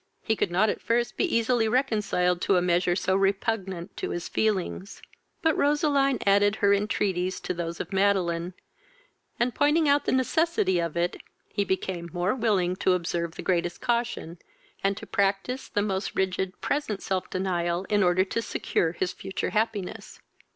[0.23, 4.27] He could not at first be easily reconciled to a measure so repugnant to his
[4.27, 4.99] feelings;
[5.43, 8.55] but Roseline adding her intreaties to those of Madeline,
[9.39, 11.17] and pointing out the necessity of it,
[11.53, 14.39] he became more willing to observe the greatest caution,
[14.83, 19.51] and to practise the most rigid present self denial, in order to secure his future
[19.51, 20.19] happiness.